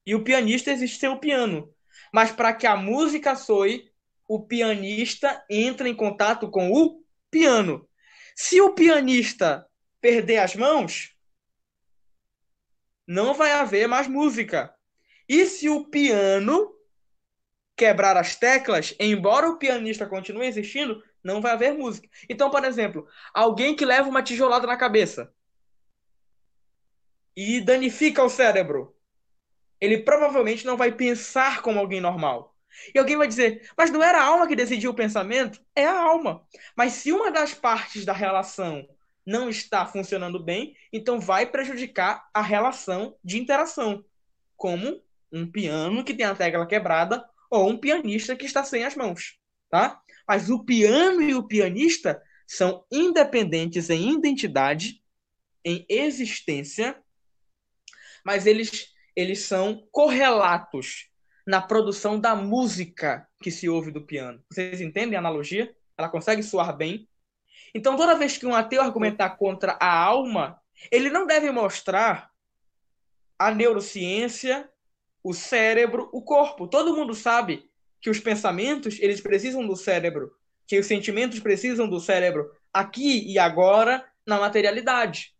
[0.06, 1.72] E o pianista existe sem o piano.
[2.12, 3.90] Mas para que a música soe,
[4.28, 7.86] o pianista entra em contato com o piano.
[8.34, 9.66] Se o pianista
[10.00, 11.14] perder as mãos,
[13.06, 14.74] não vai haver mais música.
[15.28, 16.74] E se o piano
[17.76, 22.08] quebrar as teclas, embora o pianista continue existindo, não vai haver música.
[22.28, 25.32] Então, por exemplo, alguém que leva uma tijolada na cabeça
[27.36, 28.96] e danifica o cérebro,
[29.80, 32.51] ele provavelmente não vai pensar como alguém normal.
[32.94, 35.60] E alguém vai dizer, mas não era a alma que decidiu o pensamento?
[35.74, 36.46] É a alma.
[36.76, 38.86] Mas se uma das partes da relação
[39.24, 44.04] não está funcionando bem, então vai prejudicar a relação de interação,
[44.56, 48.96] como um piano que tem a tecla quebrada ou um pianista que está sem as
[48.96, 49.38] mãos,
[49.70, 50.00] tá?
[50.26, 55.02] Mas o piano e o pianista são independentes em identidade,
[55.64, 57.00] em existência,
[58.24, 61.11] mas eles, eles são correlatos
[61.46, 64.42] na produção da música que se ouve do piano.
[64.50, 65.74] Vocês entendem a analogia?
[65.96, 67.08] Ela consegue soar bem.
[67.74, 72.30] Então, toda vez que um ateu argumentar contra a alma, ele não deve mostrar
[73.38, 74.68] a neurociência,
[75.22, 76.66] o cérebro, o corpo.
[76.66, 77.68] Todo mundo sabe
[78.00, 80.32] que os pensamentos eles precisam do cérebro,
[80.66, 85.34] que os sentimentos precisam do cérebro aqui e agora na materialidade.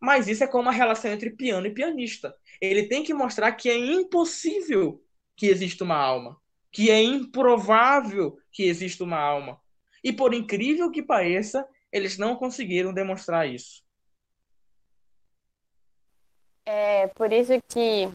[0.00, 2.34] Mas isso é como a relação entre piano e pianista.
[2.60, 5.02] Ele tem que mostrar que é impossível
[5.40, 6.36] que exista uma alma,
[6.70, 9.58] que é improvável que exista uma alma.
[10.04, 13.82] E por incrível que pareça, eles não conseguiram demonstrar isso.
[16.66, 18.06] É por isso que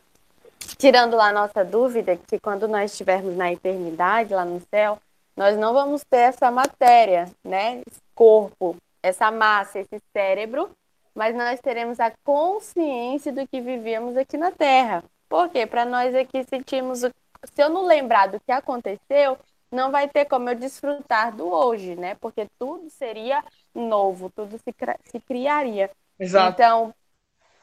[0.77, 4.99] tirando lá a nossa dúvida, que quando nós estivermos na eternidade, lá no céu,
[5.35, 7.81] nós não vamos ter essa matéria, né?
[7.87, 10.69] Esse corpo, essa massa, esse cérebro,
[11.15, 15.03] mas nós teremos a consciência do que vivíamos aqui na Terra.
[15.35, 15.65] Por quê?
[15.65, 17.03] Para nós aqui sentimos.
[17.03, 17.11] O...
[17.53, 19.37] Se eu não lembrar do que aconteceu,
[19.69, 22.15] não vai ter como eu desfrutar do hoje, né?
[22.21, 23.43] Porque tudo seria
[23.73, 25.91] novo, tudo se, se criaria.
[26.17, 26.53] Exato.
[26.53, 26.93] Então,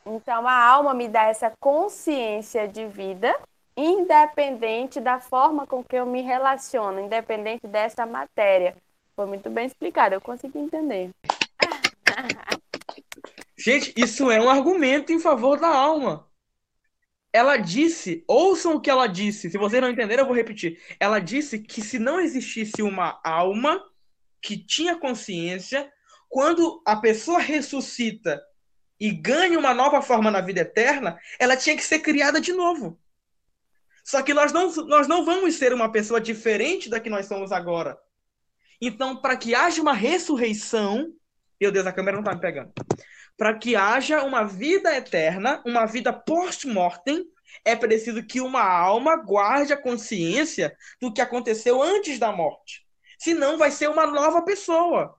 [0.05, 3.35] então, a alma me dá essa consciência de vida,
[3.75, 8.77] independente da forma com que eu me relaciono, independente dessa matéria.
[9.17, 11.09] Foi muito bem explicado, eu consegui entender.
[13.57, 16.31] Gente, isso é um argumento em favor da alma.
[17.33, 19.51] Ela disse, ouçam o que ela disse.
[19.51, 20.79] Se vocês não entenderam, eu vou repetir.
[21.01, 23.83] Ela disse que se não existisse uma alma
[24.41, 25.91] que tinha consciência,
[26.29, 28.43] quando a pessoa ressuscita
[29.01, 33.01] e ganha uma nova forma na vida eterna, ela tinha que ser criada de novo.
[34.05, 37.53] Só que nós não, nós não vamos ser uma pessoa diferente da que nós somos
[37.53, 37.99] agora.
[38.81, 41.13] Então, para que haja uma ressurreição,
[41.61, 42.73] meu Deus, a câmera não está me pegando.
[43.37, 47.25] Para que haja uma vida eterna, uma vida post-mortem,
[47.65, 52.87] é preciso que uma alma guarde a consciência do que aconteceu antes da morte.
[53.19, 55.17] Senão vai ser uma nova pessoa.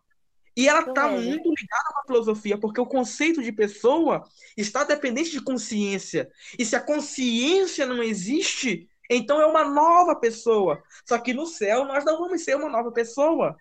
[0.56, 4.24] E ela está muito ligada a filosofia, porque o conceito de pessoa
[4.56, 6.30] está dependente de consciência.
[6.60, 10.82] E se a consciência não existe, então é uma nova pessoa.
[11.08, 13.58] Só que no céu nós não vamos ser uma nova pessoa.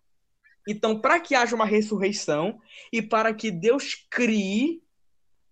[0.67, 2.59] Então, para que haja uma ressurreição
[2.93, 4.83] e para que Deus crie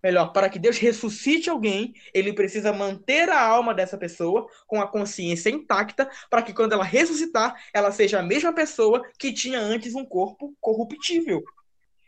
[0.02, 4.86] Melhor, para que Deus ressuscite alguém, ele precisa manter a alma dessa pessoa com a
[4.86, 9.94] consciência intacta, para que quando ela ressuscitar, ela seja a mesma pessoa que tinha antes
[9.94, 11.42] um corpo corruptível.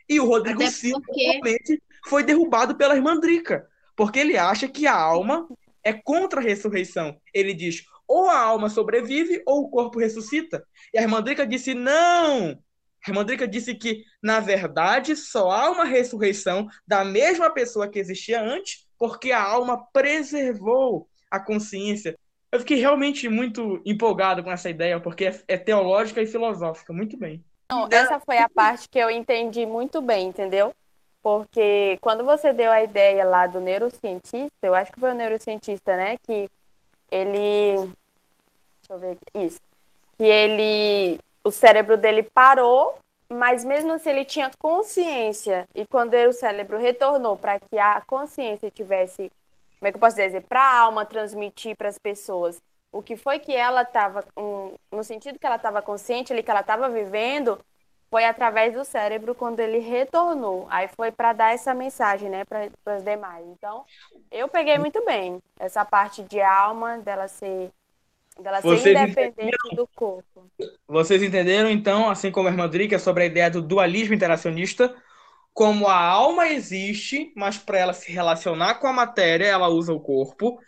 [0.09, 1.79] E o Rodrigo Silva porque...
[2.07, 5.47] foi derrubado pela irmã Drica, porque ele acha que a alma
[5.85, 7.21] é contra a ressurreição.
[7.35, 10.67] Ele diz: ou a alma sobrevive ou o corpo ressuscita.
[10.95, 12.59] E a irmã Drica disse: não,
[13.05, 18.87] Ramandrica disse que, na verdade, só há uma ressurreição da mesma pessoa que existia antes,
[18.99, 22.17] porque a alma preservou a consciência.
[22.53, 26.93] Eu fiquei realmente muito empolgado com essa ideia, porque é, é teológica e filosófica.
[26.93, 27.43] Muito bem.
[27.71, 30.73] Não, essa foi a parte que eu entendi muito bem, entendeu?
[31.23, 35.97] Porque quando você deu a ideia lá do neurocientista, eu acho que foi o neurocientista,
[35.97, 36.19] né?
[36.19, 36.51] Que
[37.11, 37.77] ele.
[37.77, 39.47] Deixa eu ver aqui.
[39.47, 39.61] Isso.
[40.19, 42.99] Que ele o cérebro dele parou,
[43.31, 45.67] mas mesmo assim ele tinha consciência.
[45.75, 49.31] E quando o cérebro retornou para que a consciência tivesse,
[49.79, 52.61] como é que eu posso dizer, para a alma transmitir para as pessoas
[52.93, 56.51] o que foi que ela estava, um, no sentido que ela estava consciente, ali que
[56.51, 57.59] ela estava vivendo,
[58.11, 60.67] foi através do cérebro quando ele retornou.
[60.69, 63.47] Aí foi para dar essa mensagem, né, para os demais.
[63.47, 63.87] Então,
[64.31, 67.71] eu peguei muito bem essa parte de alma, dela ser,
[68.41, 69.77] dela ser Vocês independente entenderam?
[69.77, 70.51] do corpo.
[70.87, 74.95] Vocês entenderam, então, assim como a irmã Drica, sobre a ideia do dualismo interacionista,
[75.53, 80.01] como a alma existe, mas para ela se relacionar com a matéria, ela usa o
[80.01, 80.59] corpo,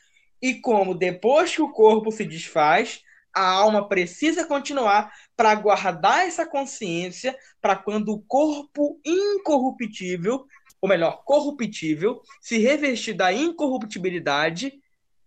[0.42, 3.02] e como depois que o corpo se desfaz,
[3.34, 10.46] a alma precisa continuar para guardar essa consciência para quando o corpo incorruptível,
[10.80, 14.74] ou melhor, corruptível, se revestir da incorruptibilidade,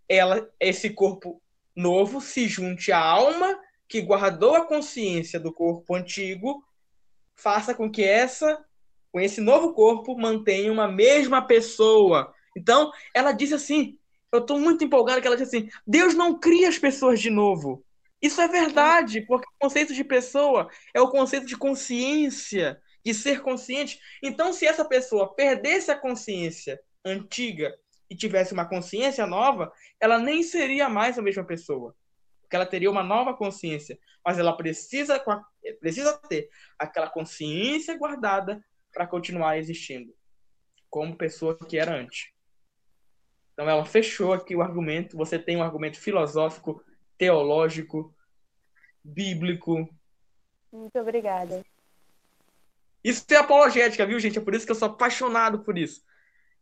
[0.07, 1.41] ela, esse corpo
[1.77, 3.57] novo se junte à alma
[3.87, 6.63] que guardou a consciência do corpo antigo,
[7.35, 8.65] faça com que essa,
[9.11, 12.33] com esse novo corpo, mantenha uma mesma pessoa.
[12.57, 13.97] Então, ela diz assim,
[14.31, 17.85] eu estou muito empolgado que ela diz assim, Deus não cria as pessoas de novo.
[18.21, 23.41] Isso é verdade, porque o conceito de pessoa é o conceito de consciência, de ser
[23.41, 23.99] consciente.
[24.21, 27.73] Então, se essa pessoa perdesse a consciência antiga
[28.09, 31.95] e tivesse uma consciência nova, ela nem seria mais a mesma pessoa.
[32.41, 33.99] Porque ela teria uma nova consciência.
[34.25, 35.21] Mas ela precisa,
[35.79, 36.49] precisa ter
[36.79, 40.13] aquela consciência guardada para continuar existindo,
[40.89, 42.31] como pessoa que era antes.
[43.53, 45.17] Então, ela fechou aqui o argumento.
[45.17, 46.83] Você tem um argumento filosófico
[47.17, 48.15] teológico,
[49.03, 49.89] bíblico.
[50.71, 51.65] Muito obrigada.
[53.03, 54.37] Isso é apologética, viu, gente?
[54.37, 56.01] É por isso que eu sou apaixonado por isso.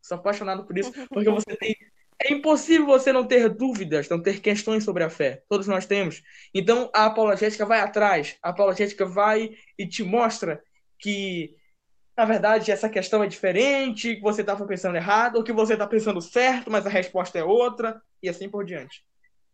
[0.06, 1.76] Sou apaixonado por isso, porque você tem.
[2.22, 5.44] É impossível você não ter dúvidas, não ter questões sobre a fé.
[5.50, 6.22] Todos nós temos.
[6.54, 8.38] Então, a apologética vai atrás.
[8.42, 10.64] A apologética vai e te mostra
[11.00, 11.56] que,
[12.16, 15.88] na verdade, essa questão é diferente, que você estava pensando errado, ou que você está
[15.88, 19.04] pensando certo, mas a resposta é outra, e assim por diante.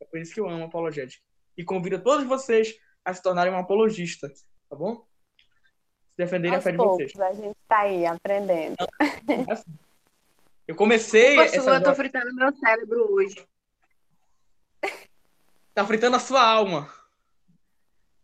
[0.02, 1.24] É por isso que eu amo apologética.
[1.58, 2.76] E convido todos vocês
[3.06, 4.28] a se tornarem um apologista,
[4.70, 4.98] tá bom?
[6.10, 7.20] Se defenderem Aos a fé de poucos, vocês.
[7.20, 8.76] a gente está aí aprendendo.
[10.72, 11.36] Eu comecei.
[11.36, 13.46] Culpa essa sua, eu tô fritando meu cérebro hoje.
[15.74, 16.90] Tá fritando a sua alma.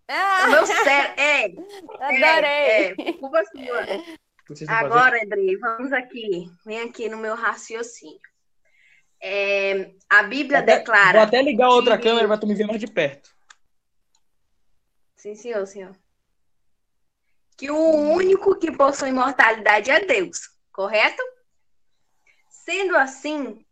[0.09, 1.21] O meu cérebro.
[1.21, 1.43] É,
[1.99, 2.95] Adorei.
[2.97, 4.73] é, culpa sua.
[4.73, 6.49] Agora, Andrei, vamos aqui.
[6.65, 8.17] Vem aqui no meu raciocínio.
[9.21, 11.19] É, a Bíblia até- declara.
[11.19, 13.29] Vou até ligar outra que- câmera pra tu me ver mais de perto.
[15.17, 15.93] Sim, senhor, senhor.
[17.57, 21.21] Que o único que possui imortalidade é Deus, correto?
[22.67, 23.65] Sendo assim,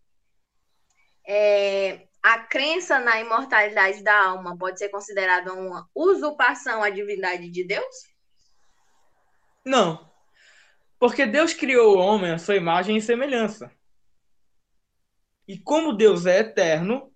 [1.28, 7.66] é, a crença na imortalidade da alma pode ser considerada uma usurpação à divindade de
[7.66, 7.93] Deus?
[9.66, 10.10] Não.
[10.98, 13.70] Porque Deus criou o homem à sua imagem e semelhança.
[15.46, 17.14] E como Deus é eterno,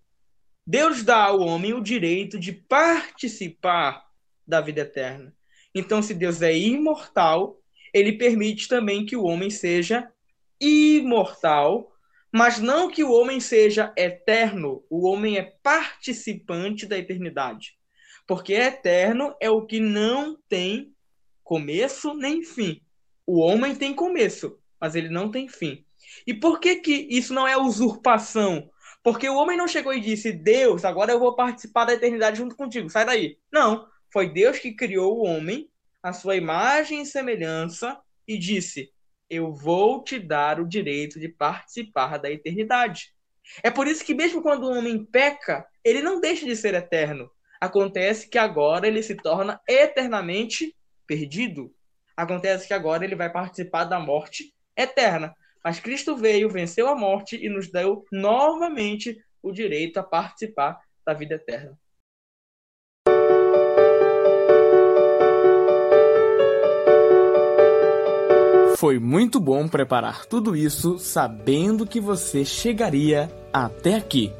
[0.68, 4.06] Deus dá ao homem o direito de participar
[4.46, 5.34] da vida eterna.
[5.74, 7.58] Então, se Deus é imortal,
[7.94, 10.12] ele permite também que o homem seja
[10.60, 11.92] imortal,
[12.32, 14.84] mas não que o homem seja eterno.
[14.90, 17.78] O homem é participante da eternidade.
[18.28, 20.94] Porque eterno é o que não tem
[21.44, 22.82] começo nem fim.
[23.26, 25.84] O homem tem começo, mas ele não tem fim.
[26.26, 28.70] E por que, que isso não é usurpação?
[29.04, 32.56] Porque o homem não chegou e disse, Deus, agora eu vou participar da eternidade junto
[32.56, 33.38] contigo, sai daí.
[33.52, 35.70] Não, foi Deus que criou o homem,
[36.04, 38.92] a sua imagem e semelhança, e disse,
[39.30, 43.14] eu vou te dar o direito de participar da eternidade.
[43.64, 47.30] É por isso que mesmo quando o homem peca, ele não deixa de ser eterno.
[47.60, 50.76] Acontece que agora ele se torna eternamente
[51.06, 51.74] perdido.
[52.16, 55.36] Acontece que agora ele vai participar da morte eterna.
[55.64, 61.14] Mas Cristo veio, venceu a morte e nos deu novamente o direito a participar da
[61.14, 61.78] vida eterna.
[68.80, 74.32] Foi muito bom preparar tudo isso sabendo que você chegaria até aqui.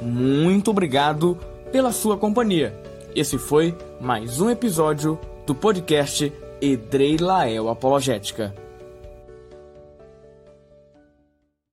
[0.00, 1.36] Muito obrigado
[1.72, 2.72] pela sua companhia.
[3.12, 8.54] Esse foi mais um episódio do podcast Edrei Lael Apologética.